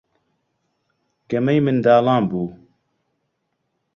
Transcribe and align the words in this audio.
گەمەی 1.29 1.59
منداڵان 1.65 2.21
بوو. 2.29 2.45